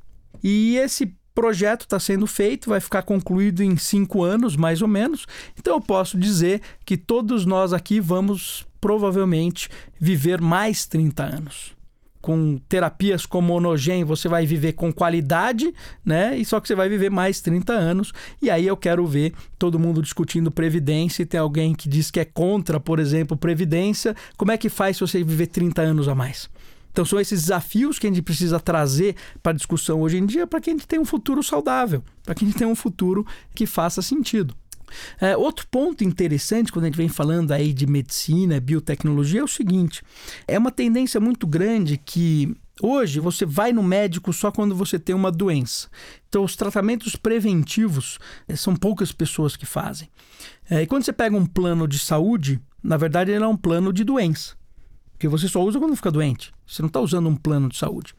E 0.42 0.76
esse 0.76 1.16
projeto 1.34 1.82
está 1.82 1.98
sendo 1.98 2.26
feito, 2.26 2.70
vai 2.70 2.80
ficar 2.80 3.02
concluído 3.02 3.62
em 3.62 3.76
cinco 3.76 4.22
anos, 4.22 4.56
mais 4.56 4.80
ou 4.80 4.88
menos. 4.88 5.26
Então 5.58 5.74
eu 5.74 5.80
posso 5.80 6.16
dizer 6.16 6.62
que 6.84 6.96
todos 6.96 7.44
nós 7.44 7.72
aqui 7.72 8.00
vamos 8.00 8.64
provavelmente 8.80 9.68
viver 9.98 10.40
mais 10.40 10.86
30 10.86 11.22
anos. 11.22 11.74
Com 12.20 12.58
terapias 12.68 13.26
como 13.26 13.52
Onogen, 13.52 14.02
você 14.04 14.28
vai 14.28 14.46
viver 14.46 14.72
com 14.72 14.90
qualidade, 14.90 15.74
né? 16.02 16.38
E 16.38 16.44
só 16.44 16.58
que 16.58 16.68
você 16.68 16.74
vai 16.74 16.88
viver 16.88 17.10
mais 17.10 17.40
30 17.42 17.72
anos. 17.72 18.12
E 18.40 18.48
aí 18.48 18.66
eu 18.66 18.76
quero 18.76 19.06
ver 19.06 19.34
todo 19.58 19.78
mundo 19.78 20.00
discutindo 20.00 20.50
previdência 20.50 21.22
e 21.22 21.26
tem 21.26 21.38
alguém 21.38 21.74
que 21.74 21.86
diz 21.86 22.10
que 22.10 22.20
é 22.20 22.24
contra, 22.24 22.80
por 22.80 22.98
exemplo, 22.98 23.36
previdência. 23.36 24.16
Como 24.38 24.52
é 24.52 24.56
que 24.56 24.70
faz 24.70 24.96
se 24.96 25.00
você 25.02 25.22
viver 25.22 25.48
30 25.48 25.82
anos 25.82 26.08
a 26.08 26.14
mais? 26.14 26.48
Então, 26.94 27.04
são 27.04 27.18
esses 27.18 27.42
desafios 27.42 27.98
que 27.98 28.06
a 28.06 28.08
gente 28.08 28.22
precisa 28.22 28.60
trazer 28.60 29.16
para 29.42 29.50
a 29.50 29.54
discussão 29.54 30.00
hoje 30.00 30.16
em 30.16 30.24
dia 30.24 30.46
para 30.46 30.60
que 30.60 30.70
a 30.70 30.72
gente 30.72 30.86
tenha 30.86 31.02
um 31.02 31.04
futuro 31.04 31.42
saudável, 31.42 32.04
para 32.22 32.36
que 32.36 32.44
a 32.44 32.46
gente 32.46 32.56
tenha 32.56 32.70
um 32.70 32.76
futuro 32.76 33.26
que 33.52 33.66
faça 33.66 34.00
sentido. 34.00 34.54
É, 35.20 35.36
outro 35.36 35.66
ponto 35.66 36.04
interessante 36.04 36.70
quando 36.70 36.84
a 36.84 36.86
gente 36.86 36.96
vem 36.96 37.08
falando 37.08 37.50
aí 37.50 37.72
de 37.72 37.84
medicina, 37.84 38.60
biotecnologia, 38.60 39.40
é 39.40 39.42
o 39.42 39.48
seguinte: 39.48 40.04
é 40.46 40.56
uma 40.56 40.70
tendência 40.70 41.18
muito 41.18 41.48
grande 41.48 41.96
que 41.98 42.56
hoje 42.80 43.18
você 43.18 43.44
vai 43.44 43.72
no 43.72 43.82
médico 43.82 44.32
só 44.32 44.52
quando 44.52 44.76
você 44.76 44.96
tem 44.96 45.16
uma 45.16 45.32
doença. 45.32 45.88
Então, 46.28 46.44
os 46.44 46.54
tratamentos 46.54 47.16
preventivos 47.16 48.20
é, 48.46 48.54
são 48.54 48.76
poucas 48.76 49.10
pessoas 49.10 49.56
que 49.56 49.66
fazem. 49.66 50.08
É, 50.70 50.82
e 50.82 50.86
quando 50.86 51.02
você 51.02 51.12
pega 51.12 51.36
um 51.36 51.44
plano 51.44 51.88
de 51.88 51.98
saúde, 51.98 52.60
na 52.80 52.96
verdade, 52.96 53.32
ele 53.32 53.42
é 53.42 53.48
um 53.48 53.56
plano 53.56 53.92
de 53.92 54.04
doença 54.04 54.54
que 55.18 55.28
você 55.28 55.48
só 55.48 55.60
usa 55.60 55.80
quando 55.80 55.96
fica 55.96 56.10
doente. 56.10 56.53
Você 56.66 56.80
não 56.80 56.86
está 56.86 57.00
usando 57.00 57.28
um 57.28 57.36
plano 57.36 57.68
de 57.68 57.76
saúde. 57.76 58.14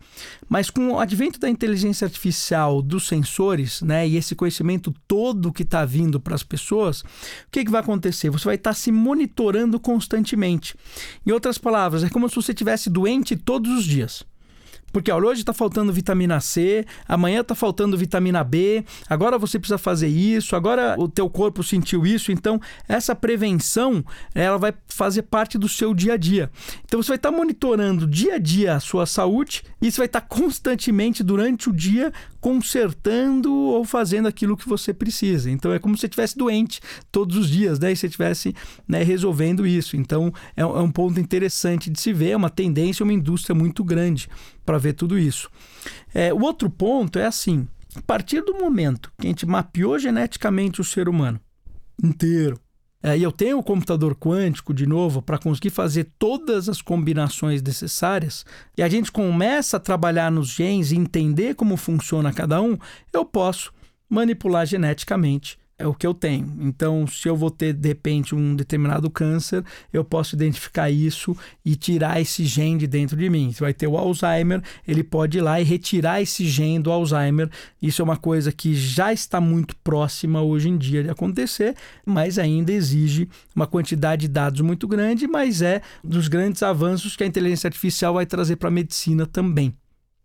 Mas 0.48 0.70
com 0.70 0.92
o 0.92 1.00
advento 1.00 1.40
da 1.40 1.50
inteligência 1.50 2.06
artificial, 2.06 2.82
dos 2.82 3.08
sensores, 3.08 3.82
né, 3.82 4.08
e 4.08 4.18
esse 4.18 4.36
conhecimento 4.36 4.94
todo 5.08 5.52
que 5.52 5.64
está 5.64 5.84
vindo 5.84 6.20
para 6.20 6.36
as 6.36 6.44
pessoas, 6.44 7.02
o 7.02 7.06
que, 7.52 7.66
que 7.66 7.72
vai 7.72 7.82
acontecer? 7.82 8.30
Você 8.30 8.46
vai 8.46 8.56
estar 8.56 8.72
tá 8.72 8.76
se 8.76 8.92
monitorando 8.92 9.80
constantemente. 9.80 10.76
Em 11.26 11.32
outras 11.32 11.58
palavras, 11.58 12.04
é 12.04 12.10
como 12.10 12.30
se 12.30 12.36
você 12.36 12.52
estivesse 12.52 12.90
doente 12.90 13.36
todos 13.36 13.72
os 13.72 13.84
dias. 13.84 14.24
Porque 14.92 15.12
hoje 15.12 15.42
está 15.42 15.54
faltando 15.54 15.92
vitamina 15.92 16.40
C, 16.40 16.86
amanhã 17.08 17.42
está 17.42 17.54
faltando 17.54 17.98
vitamina 17.98 18.44
B, 18.44 18.86
agora 19.10 19.38
você 19.38 19.60
precisa 19.60 19.78
fazer 19.78 20.08
isso, 20.08 20.56
agora 20.56 20.96
o 20.98 21.10
teu 21.10 21.30
corpo 21.30 21.62
sentiu 21.62 22.06
isso, 22.06 22.32
então 22.32 22.62
essa 22.88 23.14
prevenção 23.14 24.04
ela 24.34 24.58
vai 24.58 24.74
fazer 24.88 25.24
parte 25.24 25.58
do 25.58 25.68
seu 25.68 25.94
dia 25.94 26.14
a 26.14 26.18
dia. 26.18 26.50
Então 26.86 27.04
você 27.04 27.10
vai 27.10 27.18
estar 27.18 27.32
tá 27.32 27.38
monitorando 27.38 28.08
dia 28.08 28.36
a 28.36 28.38
dia 28.38 28.76
a 28.76 28.80
sua 28.80 29.06
saúde 29.06 29.64
e 29.82 29.92
você 29.92 29.98
vai 29.98 30.06
estar 30.06 30.22
tá 30.22 30.28
constantemente 30.28 31.24
durante 31.24 31.70
o 31.70 31.74
dia 31.74 32.14
consertando 32.40 33.52
ou 33.52 33.84
fazendo 33.84 34.28
aquilo 34.28 34.56
que 34.56 34.70
você 34.70 34.94
precisa. 34.94 35.50
Então 35.50 35.74
é 35.74 35.80
como 35.80 35.96
se 35.96 36.02
você 36.02 36.06
estivesse 36.06 36.38
doente 36.38 36.80
todos 37.12 37.36
os 37.38 37.50
dias, 37.50 37.80
né? 37.80 37.92
E 37.92 37.96
você 37.96 38.06
estivesse 38.06 38.56
né, 38.88 39.02
resolvendo 39.02 39.66
isso. 39.66 39.98
Então 39.98 40.32
é, 40.56 40.62
é 40.62 40.66
um 40.66 40.92
ponto 40.92 41.20
interessante 41.20 41.90
de 41.90 42.00
se 42.00 42.14
ver, 42.14 42.30
é 42.30 42.38
uma 42.38 42.50
tendência, 42.50 43.04
uma 43.04 43.14
indústria 43.14 43.56
muito 43.56 43.84
grande 43.84 44.30
para 44.66 44.78
ver 44.78 44.94
tudo 44.94 45.18
isso. 45.18 45.50
É, 46.14 46.34
o 46.34 46.42
outro 46.42 46.70
ponto 46.70 47.20
é 47.20 47.26
assim: 47.26 47.68
a 47.96 48.02
partir 48.02 48.42
do 48.42 48.56
momento 48.56 49.12
que 49.20 49.28
a 49.28 49.30
gente 49.30 49.46
mapeou 49.46 50.00
geneticamente 50.00 50.82
o 50.82 50.84
ser 50.84 51.08
humano 51.08 51.40
inteiro, 52.04 52.60
É, 53.04 53.16
e 53.16 53.22
eu 53.22 53.32
tenho 53.32 53.60
o 53.60 53.64
computador 53.64 54.16
quântico 54.16 54.74
de 54.74 54.88
novo 54.88 55.22
para 55.22 55.38
conseguir 55.38 55.70
fazer 55.70 56.08
todas 56.18 56.68
as 56.68 56.82
combinações 56.82 57.62
necessárias, 57.62 58.44
e 58.76 58.82
a 58.82 58.90
gente 58.90 59.12
começa 59.12 59.78
a 59.78 59.80
trabalhar 59.80 60.32
nos 60.32 60.50
genes 60.50 60.92
e 60.92 60.96
entender 60.96 61.54
como 61.54 61.78
funciona 61.78 62.34
cada 62.34 62.60
um, 62.60 62.76
eu 63.14 63.24
posso 63.24 63.72
manipular 64.10 64.66
geneticamente 64.66 65.56
é 65.78 65.86
o 65.86 65.94
que 65.94 66.08
eu 66.08 66.14
tenho. 66.14 66.56
Então, 66.60 67.06
se 67.06 67.28
eu 67.28 67.36
vou 67.36 67.52
ter 67.52 67.74
de 67.74 67.88
repente 67.90 68.34
um 68.34 68.56
determinado 68.56 69.10
câncer, 69.10 69.64
eu 69.92 70.06
posso 70.06 70.36
identificar 70.36 70.90
isso 70.90 71.36
e 71.66 71.76
tirar 71.76 72.20
esse 72.22 72.46
gene 72.46 72.80
de 72.80 72.88
dentro 72.88 73.18
de 73.18 73.30
mim. 73.30 73.52
Se 73.52 73.60
vai 73.60 73.74
ter 73.74 73.88
o 73.88 73.98
Alzheimer, 73.98 74.62
ele 74.88 75.04
pode 75.04 75.38
ir 75.38 75.42
lá 75.42 75.60
e 75.60 75.64
retirar 75.64 76.22
esse 76.22 76.48
gene 76.48 76.80
do 76.80 76.92
Alzheimer. 76.92 77.50
Isso 77.82 78.02
é 78.02 78.06
uma 78.06 78.18
coisa 78.18 78.52
que 78.52 78.74
já 78.74 79.12
está 79.12 79.42
muito 79.42 79.76
próxima 79.78 80.42
hoje 80.42 80.70
em 80.70 80.78
dia 80.78 81.04
de 81.04 81.10
acontecer, 81.10 81.76
mas 82.06 82.40
ainda 82.40 82.72
exige 82.72 83.28
uma 83.54 83.68
quantidade 83.68 84.22
de 84.22 84.28
dados 84.30 84.62
muito 84.62 84.88
grande, 84.88 85.28
mas 85.28 85.62
é 85.62 85.82
dos 86.04 86.28
grandes 86.28 86.64
avanços 86.64 87.16
que 87.16 87.24
a 87.24 87.28
inteligência 87.28 87.68
artificial 87.68 88.14
vai 88.14 88.26
trazer 88.26 88.56
para 88.56 88.70
a 88.70 88.72
medicina 88.72 89.26
também. 89.26 89.76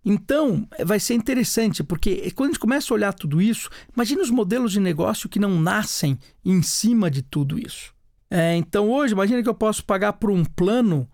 Então, 0.05 0.67
vai 0.85 0.99
ser 0.99 1.15
interessante, 1.15 1.85
porque 1.85 2.31
quando 2.31 2.51
a 2.51 2.53
gente 2.53 2.61
começa 2.61 2.93
a 2.93 2.95
olhar 2.95 3.13
tudo 3.13 3.41
isso, 3.41 3.69
imagine 3.95 4.23
os 4.23 4.31
modelos 4.31 4.73
de 4.73 4.81
negócio 4.81 5.29
que 5.29 5.39
não 5.39 5.61
nascem 5.61 6.19
em 6.45 6.63
cima 6.63 7.11
de 7.11 7.23
tudo 7.23 7.59
isso. 7.59 7.93
É, 8.31 8.57
então, 8.57 8.89
hoje, 8.91 9.13
imagine 9.13 9.43
que 9.43 9.49
eu 9.49 9.55
posso 9.55 9.85
pagar 9.85 10.15
por 10.15 10.31
um 10.31 10.45
plano, 10.45 11.09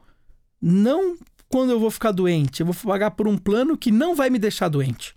não 0.60 1.16
quando 1.48 1.70
eu 1.70 1.80
vou 1.80 1.90
ficar 1.90 2.12
doente, 2.12 2.60
eu 2.60 2.66
vou 2.66 2.74
pagar 2.74 3.12
por 3.12 3.26
um 3.26 3.38
plano 3.38 3.76
que 3.76 3.90
não 3.90 4.14
vai 4.14 4.30
me 4.30 4.38
deixar 4.38 4.68
doente. 4.68 5.14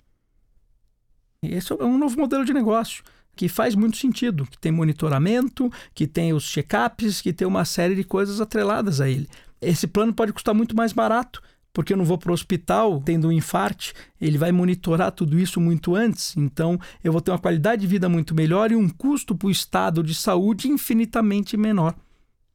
Esse 1.41 1.71
é 1.71 1.83
um 1.83 1.97
novo 1.97 2.19
modelo 2.19 2.45
de 2.45 2.53
negócio 2.53 3.03
que 3.35 3.47
faz 3.47 3.73
muito 3.73 3.95
sentido, 3.95 4.45
que 4.45 4.57
tem 4.57 4.71
monitoramento, 4.71 5.71
que 5.93 6.05
tem 6.05 6.33
os 6.33 6.43
check-ups, 6.43 7.21
que 7.21 7.31
tem 7.31 7.47
uma 7.47 7.63
série 7.63 7.95
de 7.95 8.03
coisas 8.03 8.41
atreladas 8.41 8.99
a 8.99 9.09
ele. 9.09 9.29
Esse 9.61 9.87
plano 9.87 10.13
pode 10.13 10.33
custar 10.33 10.53
muito 10.53 10.75
mais 10.75 10.91
barato, 10.91 11.41
porque 11.73 11.93
eu 11.93 11.97
não 11.97 12.05
vou 12.05 12.17
para 12.17 12.31
o 12.31 12.33
hospital 12.33 13.01
tendo 13.03 13.27
um 13.27 13.31
infarte, 13.31 13.93
ele 14.19 14.37
vai 14.37 14.51
monitorar 14.51 15.11
tudo 15.11 15.39
isso 15.39 15.61
muito 15.61 15.95
antes. 15.95 16.35
Então, 16.35 16.79
eu 17.03 17.11
vou 17.11 17.21
ter 17.21 17.31
uma 17.31 17.39
qualidade 17.39 17.81
de 17.81 17.87
vida 17.87 18.09
muito 18.09 18.35
melhor 18.35 18.71
e 18.71 18.75
um 18.75 18.89
custo 18.89 19.35
para 19.35 19.47
o 19.47 19.51
estado 19.51 20.03
de 20.03 20.13
saúde 20.13 20.67
infinitamente 20.67 21.55
menor. 21.55 21.95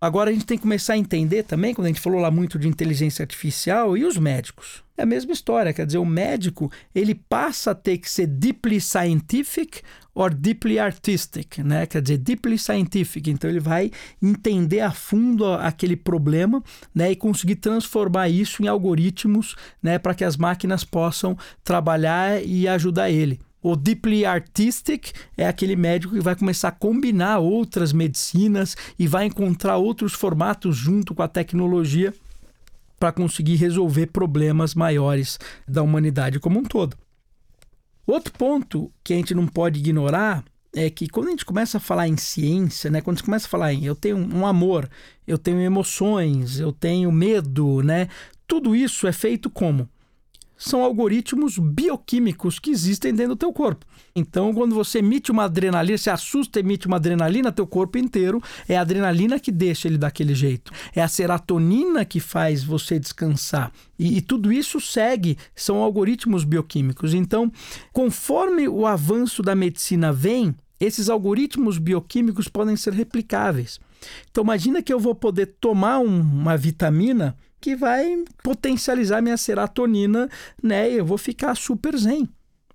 Agora 0.00 0.28
a 0.28 0.33
gente 0.35 0.44
tem 0.44 0.59
que 0.59 0.62
começar 0.62 0.92
a 0.92 0.99
entender 0.99 1.44
também, 1.44 1.73
quando 1.73 1.87
a 1.87 1.88
gente 1.88 2.00
falou 2.00 2.21
lá 2.21 2.30
muito 2.30 2.59
de 2.59 2.68
inteligência 2.68 3.23
artificial 3.23 3.97
e 3.97 4.04
os 4.04 4.18
médicos. 4.18 4.85
É 4.99 5.02
a 5.02 5.06
mesma 5.06 5.33
história, 5.33 5.73
quer 5.73 5.87
dizer, 5.87 5.97
o 5.97 6.04
médico 6.04 6.71
ele 6.94 7.14
passa 7.14 7.71
a 7.71 7.75
ter 7.75 7.97
que 7.97 8.11
ser 8.11 8.26
deeply 8.26 8.80
scientific 8.83 9.80
or 10.14 10.33
deeply 10.33 10.78
artistic, 10.78 11.59
né? 11.59 11.87
Quer 11.87 12.00
dizer, 12.02 12.18
deeply 12.18 12.59
scientific. 12.59 13.30
Então 13.30 13.50
ele 13.50 13.61
vai 13.61 13.90
entender 14.23 14.80
a 14.80 14.90
fundo 14.90 15.44
aquele 15.54 15.97
problema, 15.97 16.62
né, 16.94 17.11
e 17.11 17.16
conseguir 17.16 17.56
transformar 17.56 18.28
isso 18.28 18.62
em 18.62 18.68
algoritmos, 18.68 19.56
né, 19.83 19.99
para 19.99 20.14
que 20.14 20.25
as 20.25 20.37
máquinas 20.37 20.85
possam 20.85 21.37
trabalhar 21.62 22.44
e 22.44 22.68
ajudar 22.68 23.11
ele. 23.11 23.40
O 23.62 23.75
deeply 23.76 24.26
artistic 24.26 25.12
é 25.38 25.49
aquele 25.49 25.75
médico 25.75 26.12
que 26.12 26.21
vai 26.21 26.37
começar 26.37 26.68
a 26.68 26.73
combinar 26.73 27.38
outras 27.38 27.94
medicinas 27.94 28.76
e 28.99 29.06
vai 29.06 29.25
encontrar 29.25 29.78
outros 29.78 30.12
formatos 30.12 30.76
junto 30.76 31.14
com 31.14 31.23
a 31.23 31.28
tecnologia 31.28 32.12
para 33.00 33.11
conseguir 33.11 33.56
resolver 33.56 34.09
problemas 34.09 34.75
maiores 34.75 35.38
da 35.66 35.83
humanidade 35.83 36.38
como 36.38 36.59
um 36.59 36.62
todo. 36.62 36.94
Outro 38.06 38.32
ponto 38.32 38.92
que 39.02 39.12
a 39.12 39.16
gente 39.16 39.34
não 39.34 39.46
pode 39.46 39.80
ignorar 39.80 40.44
é 40.75 40.90
que 40.90 41.08
quando 41.08 41.28
a 41.28 41.30
gente 41.30 41.44
começa 41.44 41.78
a 41.78 41.80
falar 41.80 42.08
em 42.08 42.16
ciência, 42.16 42.90
né, 42.90 43.00
quando 43.00 43.16
a 43.16 43.18
gente 43.18 43.25
começa 43.25 43.46
a 43.46 43.50
falar 43.50 43.73
em 43.73 43.84
eu 43.84 43.94
tenho 43.94 44.16
um 44.16 44.46
amor, 44.46 44.88
eu 45.26 45.38
tenho 45.38 45.61
emoções, 45.61 46.58
eu 46.58 46.73
tenho 46.73 47.11
medo, 47.12 47.82
né, 47.82 48.08
tudo 48.46 48.75
isso 48.75 49.06
é 49.06 49.12
feito 49.12 49.49
como? 49.49 49.88
São 50.56 50.82
algoritmos 50.82 51.58
bioquímicos 51.58 52.58
que 52.58 52.70
existem 52.70 53.12
dentro 53.12 53.34
do 53.34 53.38
teu 53.38 53.52
corpo. 53.52 53.84
Então, 54.14 54.54
quando 54.54 54.75
você 54.75 54.99
emite 54.99 55.32
uma 55.32 55.44
adrenalina, 55.44 55.99
se 55.99 56.08
assusta, 56.08 56.61
emite 56.61 56.87
uma 56.87 56.96
adrenalina, 56.96 57.50
teu 57.50 57.66
corpo 57.66 57.99
inteiro, 57.99 58.40
é 58.68 58.76
a 58.76 58.80
adrenalina 58.80 59.40
que 59.40 59.50
deixa 59.50 59.88
ele 59.88 59.99
daquele 59.99 60.34
jeito. 60.34 60.73
É 60.94 61.02
a 61.02 61.08
serotonina 61.08 62.04
que 62.04 62.20
faz 62.20 62.62
você 62.62 62.99
descansar. 62.99 63.73
E, 63.99 64.18
e 64.18 64.20
tudo 64.20 64.52
isso 64.52 64.80
segue, 64.80 65.37
são 65.54 65.78
algoritmos 65.78 66.44
bioquímicos. 66.44 67.12
Então, 67.12 67.50
conforme 67.92 68.68
o 68.68 68.87
avanço 68.87 69.42
da 69.42 69.54
medicina 69.54 70.12
vem, 70.12 70.54
esses 70.78 71.08
algoritmos 71.08 71.78
bioquímicos 71.78 72.49
podem 72.49 72.76
ser 72.76 72.92
replicáveis. 72.92 73.80
Então, 74.30 74.44
imagina 74.44 74.82
que 74.82 74.92
eu 74.92 75.00
vou 75.00 75.14
poder 75.14 75.56
tomar 75.61 75.99
um, 75.99 76.20
uma 76.20 76.56
vitamina 76.56 77.37
que 77.64 77.75
vai 77.75 78.23
potencializar 78.42 79.23
minha 79.23 79.38
serotonina, 79.38 80.28
né? 80.62 80.92
Eu 80.92 81.06
vou 81.06 81.16
ficar 81.16 81.54
super 81.54 81.97
zen. 81.97 82.28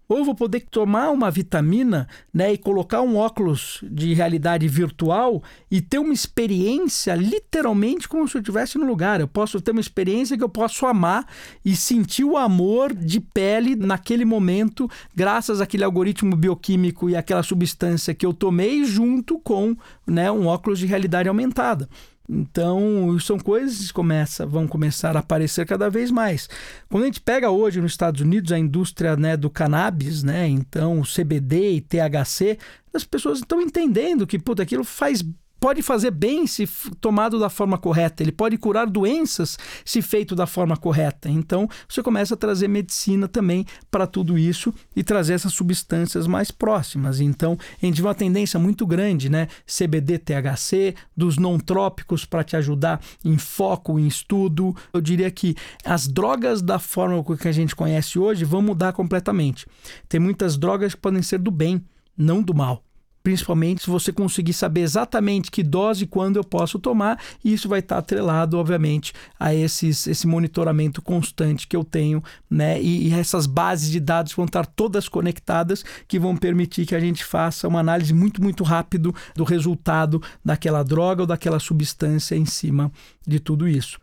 Ou 0.07 0.25
vou 0.25 0.33
poder 0.33 0.61
tomar 0.61 1.11
uma 1.11 1.29
vitamina, 1.29 2.07
né, 2.33 2.51
e 2.51 2.57
colocar 2.57 3.03
um 3.03 3.15
óculos 3.15 3.83
de 3.83 4.15
realidade 4.15 4.67
virtual 4.67 5.43
e 5.69 5.79
ter 5.79 5.99
uma 5.99 6.11
experiência 6.11 7.13
literalmente 7.13 8.09
como 8.09 8.27
se 8.27 8.35
eu 8.35 8.41
estivesse 8.41 8.79
no 8.79 8.87
lugar. 8.87 9.21
Eu 9.21 9.27
posso 9.27 9.61
ter 9.61 9.69
uma 9.69 9.79
experiência 9.79 10.35
que 10.35 10.43
eu 10.43 10.49
posso 10.49 10.87
amar 10.87 11.27
e 11.63 11.75
sentir 11.75 12.23
o 12.23 12.35
amor 12.35 12.91
de 12.91 13.19
pele 13.19 13.75
naquele 13.75 14.25
momento, 14.25 14.89
graças 15.15 15.61
àquele 15.61 15.83
algoritmo 15.83 16.35
bioquímico 16.35 17.07
e 17.07 17.15
aquela 17.15 17.43
substância 17.43 18.15
que 18.15 18.25
eu 18.25 18.33
tomei 18.33 18.83
junto 18.85 19.37
com, 19.37 19.77
né, 20.07 20.31
um 20.31 20.47
óculos 20.47 20.79
de 20.79 20.87
realidade 20.87 21.29
aumentada. 21.29 21.87
Então, 22.29 23.17
são 23.19 23.39
coisas 23.39 23.87
que 23.87 23.93
começa, 23.93 24.45
vão 24.45 24.67
começar 24.67 25.17
a 25.17 25.19
aparecer 25.19 25.65
cada 25.65 25.89
vez 25.89 26.11
mais. 26.11 26.47
Quando 26.87 27.03
a 27.03 27.05
gente 27.07 27.21
pega 27.21 27.49
hoje 27.49 27.81
nos 27.81 27.91
Estados 27.91 28.21
Unidos 28.21 28.51
a 28.51 28.59
indústria 28.59 29.15
né, 29.15 29.35
do 29.35 29.49
cannabis, 29.49 30.21
né, 30.21 30.47
então 30.47 31.01
CBD 31.01 31.71
e 31.73 31.81
THC, 31.81 32.59
as 32.93 33.03
pessoas 33.03 33.39
estão 33.39 33.59
entendendo 33.59 34.27
que 34.27 34.37
puta, 34.37 34.61
aquilo 34.61 34.83
faz 34.83 35.23
pode 35.59 35.81
fazer 35.81 36.11
bem 36.11 36.47
se 36.47 36.67
tomado 37.01 37.39
da 37.39 37.49
forma 37.49 37.77
correta, 37.77 38.23
ele 38.23 38.31
pode 38.31 38.57
curar 38.57 38.87
doenças 38.87 39.57
se 39.83 40.01
feito 40.01 40.35
da 40.35 40.47
forma 40.47 40.77
correta. 40.77 41.29
Então, 41.29 41.67
você 41.87 42.01
começa 42.01 42.33
a 42.33 42.37
trazer 42.37 42.67
medicina 42.67 43.27
também 43.27 43.65
para 43.91 44.07
tudo 44.07 44.37
isso 44.37 44.73
e 44.95 45.03
trazer 45.03 45.33
essas 45.33 45.53
substâncias 45.53 46.27
mais 46.27 46.51
próximas. 46.51 47.19
Então, 47.19 47.57
a 47.81 47.85
gente 47.85 48.01
vê 48.01 48.07
uma 48.07 48.15
tendência 48.15 48.59
muito 48.59 48.85
grande, 48.85 49.29
né? 49.29 49.47
CBD, 49.65 50.17
THC, 50.19 50.95
dos 51.15 51.37
não 51.37 51.59
trópicos 51.59 52.25
para 52.25 52.43
te 52.43 52.55
ajudar 52.55 53.01
em 53.23 53.37
foco, 53.37 53.99
em 53.99 54.07
estudo. 54.07 54.75
Eu 54.93 55.01
diria 55.01 55.29
que 55.29 55.55
as 55.83 56.07
drogas 56.07 56.61
da 56.61 56.79
forma 56.79 57.23
que 57.37 57.47
a 57.47 57.51
gente 57.51 57.75
conhece 57.75 58.17
hoje 58.17 58.45
vão 58.45 58.61
mudar 58.61 58.93
completamente. 58.93 59.65
Tem 60.07 60.19
muitas 60.19 60.57
drogas 60.57 60.93
que 60.93 61.01
podem 61.01 61.21
ser 61.21 61.39
do 61.39 61.51
bem, 61.51 61.83
não 62.17 62.41
do 62.41 62.53
mal 62.53 62.83
principalmente 63.21 63.83
se 63.83 63.89
você 63.89 64.11
conseguir 64.11 64.53
saber 64.53 64.81
exatamente 64.81 65.51
que 65.51 65.61
dose 65.61 66.03
e 66.03 66.07
quando 66.07 66.37
eu 66.37 66.43
posso 66.43 66.79
tomar, 66.79 67.19
e 67.43 67.53
isso 67.53 67.67
vai 67.67 67.79
estar 67.79 67.97
atrelado, 67.97 68.57
obviamente, 68.57 69.13
a 69.39 69.53
esses, 69.53 70.07
esse 70.07 70.27
monitoramento 70.27 71.01
constante 71.01 71.67
que 71.67 71.75
eu 71.75 71.83
tenho, 71.83 72.23
né? 72.49 72.81
E, 72.81 73.09
e, 73.09 73.13
essas 73.13 73.45
bases 73.45 73.89
de 73.89 73.99
dados 73.99 74.33
vão 74.33 74.45
estar 74.45 74.65
todas 74.65 75.09
conectadas, 75.09 75.83
que 76.07 76.19
vão 76.19 76.35
permitir 76.35 76.85
que 76.85 76.95
a 76.95 76.99
gente 76.99 77.23
faça 77.23 77.67
uma 77.67 77.79
análise 77.79 78.13
muito, 78.13 78.41
muito 78.41 78.63
rápido 78.63 79.13
do 79.35 79.43
resultado 79.43 80.21
daquela 80.43 80.83
droga 80.83 81.23
ou 81.23 81.27
daquela 81.27 81.59
substância 81.59 82.35
em 82.35 82.45
cima 82.45 82.91
de 83.27 83.39
tudo 83.39 83.67
isso. 83.67 83.99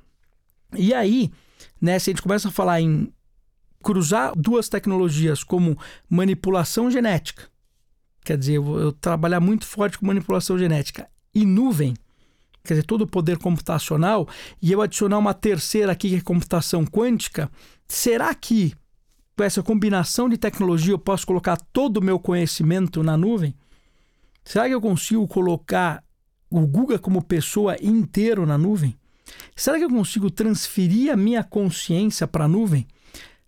E 0.77 0.93
aí, 0.93 1.31
né, 1.81 1.99
se 1.99 2.11
a 2.11 2.13
gente 2.13 2.23
começa 2.23 2.49
a 2.49 2.53
falar 2.53 2.81
em 2.81 3.11
cruzar 3.83 4.33
duas 4.37 4.69
tecnologias 4.69 5.45
como 5.45 5.79
manipulação 6.11 6.91
genética, 6.91 7.45
Quer 8.27 8.37
dizer, 8.37 8.55
eu 8.55 8.81
eu 8.81 8.93
trabalhar 8.93 9.39
muito 9.39 9.65
forte 9.65 9.97
com 9.97 10.05
manipulação 10.05 10.59
genética. 10.59 11.09
E 11.33 11.47
nuvem, 11.47 11.95
quer 12.65 12.75
dizer, 12.75 12.83
todo 12.83 13.03
o 13.03 13.07
poder 13.07 13.39
computacional, 13.39 14.29
e 14.61 14.73
eu 14.73 14.83
adicionar 14.83 15.17
uma 15.17 15.33
terceira 15.33 15.93
aqui, 15.93 16.09
que 16.09 16.17
é 16.17 16.21
computação 16.21 16.85
quântica, 16.85 17.49
será 17.87 18.35
que 18.35 18.75
com 19.37 19.45
essa 19.45 19.63
combinação 19.63 20.29
de 20.29 20.37
tecnologia 20.37 20.93
eu 20.93 20.99
posso 20.99 21.25
colocar 21.25 21.57
todo 21.73 21.99
o 21.99 22.03
meu 22.03 22.19
conhecimento 22.19 23.01
na 23.01 23.17
nuvem? 23.17 23.55
Será 24.43 24.67
que 24.67 24.75
eu 24.75 24.81
consigo 24.81 25.29
colocar 25.29 26.03
o 26.51 26.67
Guga 26.67 26.99
como 26.99 27.23
pessoa 27.23 27.77
inteiro 27.81 28.45
na 28.45 28.59
nuvem? 28.59 28.99
Será 29.55 29.79
que 29.79 29.85
eu 29.85 29.91
consigo 29.91 30.33
transferir 30.33 31.13
a 31.13 31.17
minha 31.17 31.45
consciência 31.45 32.27
para 32.27 32.47
a 32.47 32.49
nuvem? 32.49 32.89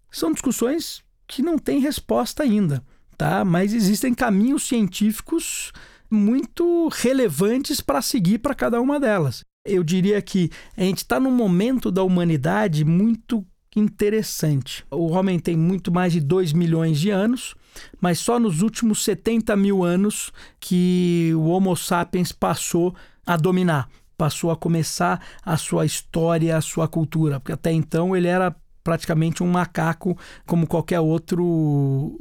São 0.09 0.31
discussões 0.31 1.03
que 1.27 1.43
não 1.43 1.59
têm 1.59 1.81
resposta 1.81 2.45
ainda 2.45 2.81
tá? 3.19 3.45
Mas 3.45 3.75
existem 3.75 4.15
caminhos 4.15 4.63
científicos 4.67 5.73
muito 6.09 6.89
relevantes 6.89 7.81
para 7.81 8.01
seguir 8.01 8.39
para 8.39 8.55
cada 8.55 8.81
uma 8.81 8.99
delas. 8.99 9.45
Eu 9.67 9.83
diria 9.83 10.23
que 10.23 10.51
a 10.77 10.83
gente 10.83 10.99
está 10.99 11.21
num 11.21 11.33
momento 11.33 11.91
da 11.91 12.03
humanidade 12.03 12.85
muito 12.85 13.45
interessante. 13.77 14.85
O 14.91 15.11
homem 15.11 15.39
tem 15.39 15.57
muito 15.57 15.93
mais 15.93 16.13
de 16.13 16.21
2 16.21 16.53
milhões 16.53 16.99
de 16.99 17.11
anos, 17.11 17.55
mas 18.01 18.19
só 18.19 18.39
nos 18.39 18.63
últimos 18.63 19.05
70 19.05 19.55
mil 19.57 19.85
anos 19.85 20.33
que 20.59 21.33
o 21.35 21.49
Homo 21.49 21.77
sapiens 21.77 22.33
passou 22.33 22.95
a 23.27 23.37
dominar, 23.37 23.89
passou 24.17 24.51
a 24.51 24.57
começar 24.57 25.23
a 25.45 25.57
sua 25.59 25.85
história, 25.85 26.57
a 26.57 26.63
sua 26.63 26.89
cultura, 26.89 27.39
porque 27.39 27.53
até 27.53 27.71
então 27.71 28.17
ele 28.17 28.27
era 28.27 28.57
praticamente 28.83 29.43
um 29.43 29.51
macaco 29.51 30.17
como 30.47 30.67
qualquer 30.67 31.01
outro 31.01 32.17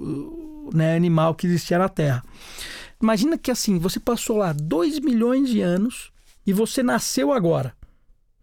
né, 0.74 0.96
animal 0.96 1.36
que 1.36 1.48
existia 1.48 1.78
na 1.78 1.90
Terra. 1.90 2.24
Imagina 3.02 3.38
que 3.38 3.52
assim, 3.52 3.78
você 3.78 4.00
passou 4.00 4.38
lá 4.38 4.54
2 4.54 5.00
milhões 5.00 5.50
de 5.50 5.62
anos 5.62 6.12
e 6.46 6.54
você 6.54 6.82
nasceu 6.82 7.32
agora. 7.32 7.74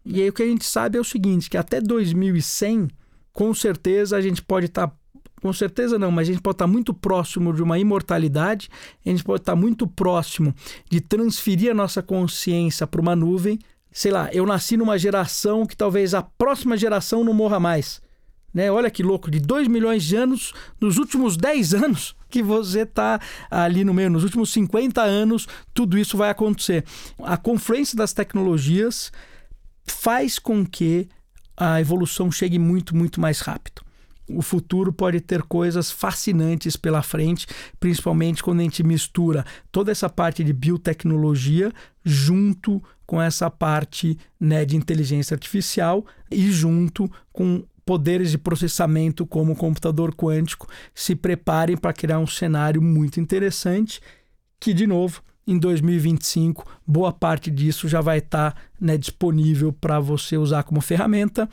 E 0.05 0.21
aí 0.21 0.29
o 0.29 0.33
que 0.33 0.43
a 0.43 0.47
gente 0.47 0.65
sabe 0.65 0.97
é 0.97 1.01
o 1.01 1.03
seguinte, 1.03 1.49
que 1.49 1.57
até 1.57 1.81
2100, 1.81 2.87
com 3.33 3.53
certeza 3.53 4.15
a 4.15 4.21
gente 4.21 4.41
pode 4.41 4.67
estar 4.67 4.87
tá 4.87 4.95
com 5.41 5.53
certeza 5.53 5.99
não, 5.99 6.09
mas 6.09 6.27
a 6.27 6.31
gente 6.31 6.41
pode 6.41 6.55
estar 6.55 6.65
muito 6.65 6.91
próximo 6.91 7.53
de 7.53 7.61
uma 7.61 7.77
imortalidade, 7.77 8.67
a 9.05 9.09
gente 9.09 9.23
pode 9.23 9.43
estar 9.43 9.55
muito 9.55 9.85
próximo 9.85 10.55
de 10.89 10.99
transferir 10.99 11.69
a 11.69 11.73
nossa 11.75 12.01
consciência 12.01 12.87
para 12.87 12.99
uma 12.99 13.15
nuvem. 13.15 13.59
Sei 13.91 14.11
lá, 14.11 14.27
eu 14.33 14.43
nasci 14.43 14.75
numa 14.75 14.97
geração 14.97 15.67
que 15.67 15.77
talvez 15.77 16.15
a 16.15 16.23
próxima 16.23 16.75
geração 16.75 17.23
não 17.23 17.31
morra 17.31 17.59
mais. 17.59 18.01
Né? 18.55 18.71
Olha 18.71 18.89
que 18.89 19.03
louco, 19.03 19.29
de 19.29 19.37
2 19.37 19.67
milhões 19.67 20.05
de 20.05 20.15
anos, 20.15 20.53
nos 20.79 20.97
últimos 20.97 21.35
10 21.35 21.73
anos 21.73 22.15
que 22.29 22.41
você 22.41 22.83
está 22.83 23.19
ali 23.51 23.83
no 23.83 23.93
meio, 23.93 24.09
nos 24.09 24.23
últimos 24.23 24.49
50 24.53 25.01
anos, 25.01 25.45
tudo 25.73 25.97
isso 25.97 26.15
vai 26.15 26.29
acontecer. 26.29 26.85
A 27.21 27.35
confluência 27.35 27.97
das 27.97 28.13
tecnologias 28.13 29.11
faz 29.85 30.39
com 30.39 30.65
que 30.65 31.09
a 31.57 31.81
evolução 31.81 32.31
chegue 32.31 32.57
muito, 32.57 32.95
muito 32.95 33.19
mais 33.19 33.41
rápido 33.41 33.83
o 34.29 34.41
futuro 34.41 34.91
pode 34.91 35.21
ter 35.21 35.43
coisas 35.43 35.91
fascinantes 35.91 36.75
pela 36.75 37.03
frente, 37.03 37.45
principalmente 37.79 38.41
quando 38.41 38.59
a 38.59 38.63
gente 38.63 38.83
mistura 38.83 39.45
toda 39.71 39.91
essa 39.91 40.09
parte 40.09 40.43
de 40.43 40.51
biotecnologia 40.51 41.71
junto 42.03 42.81
com 43.05 43.21
essa 43.21 43.49
parte 43.51 44.17
né, 44.39 44.65
de 44.65 44.75
inteligência 44.75 45.35
artificial 45.35 46.05
e 46.31 46.51
junto 46.51 47.07
com 47.31 47.63
poderes 47.85 48.31
de 48.31 48.37
processamento 48.37 49.25
como 49.25 49.53
o 49.53 49.55
computador 49.55 50.13
quântico. 50.15 50.67
Se 50.93 51.15
preparem 51.15 51.77
para 51.77 51.93
criar 51.93 52.19
um 52.19 52.27
cenário 52.27 52.81
muito 52.81 53.19
interessante 53.19 54.01
que, 54.59 54.73
de 54.73 54.87
novo, 54.87 55.21
em 55.47 55.59
2025, 55.59 56.65
boa 56.87 57.13
parte 57.13 57.51
disso 57.51 57.87
já 57.87 58.01
vai 58.01 58.17
estar 58.17 58.53
tá, 58.53 58.61
né, 58.81 58.97
disponível 58.97 59.71
para 59.71 59.99
você 59.99 60.37
usar 60.37 60.63
como 60.63 60.81
ferramenta. 60.81 61.47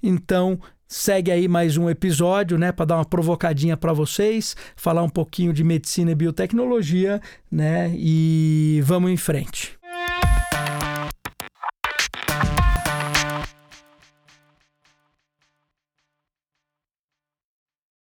Então, 0.00 0.60
segue 0.86 1.30
aí 1.30 1.48
mais 1.48 1.76
um 1.76 1.90
episódio, 1.90 2.56
né, 2.56 2.70
para 2.70 2.84
dar 2.84 2.96
uma 2.96 3.04
provocadinha 3.04 3.76
para 3.76 3.92
vocês, 3.92 4.54
falar 4.76 5.02
um 5.02 5.08
pouquinho 5.08 5.52
de 5.52 5.64
medicina 5.64 6.12
e 6.12 6.14
biotecnologia, 6.14 7.20
né? 7.50 7.92
E 7.96 8.80
vamos 8.84 9.10
em 9.10 9.16
frente. 9.16 9.81